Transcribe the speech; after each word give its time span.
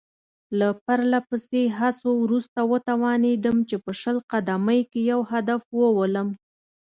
له 0.59 0.69
پرله 0.85 1.19
پسې 1.29 1.61
هڅو 1.77 2.09
وروسته 2.23 2.59
وتوانېدم 2.71 3.57
چې 3.69 3.75
په 3.83 3.91
شل 4.01 4.17
قدمۍ 4.31 4.81
کې 4.91 4.99
یو 5.11 5.21
هدف 5.31 5.61
وولم. 5.79 6.29